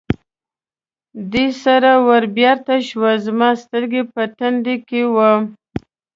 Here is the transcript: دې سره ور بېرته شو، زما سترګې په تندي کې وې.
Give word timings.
دې 1.31 1.47
سره 1.63 1.91
ور 2.07 2.23
بېرته 2.37 2.75
شو، 2.87 3.03
زما 3.25 3.49
سترګې 3.63 4.01
په 4.13 4.21
تندي 4.37 4.75
کې 4.87 5.01
وې. 5.13 5.31